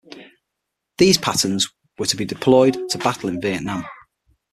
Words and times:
These 0.97 1.19
Pattons 1.19 1.71
were 1.99 2.07
to 2.07 2.17
be 2.17 2.25
deployed 2.25 2.89
to 2.89 2.97
battle 2.97 3.29
in 3.29 3.39
Vietnam. 3.39 3.85